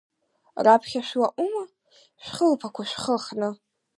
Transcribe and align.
Раԥхьа 0.65 1.01
шәлаҟума, 1.07 1.63
шәхылԥақуа 2.23 2.83
шәхыхны? 2.89 3.49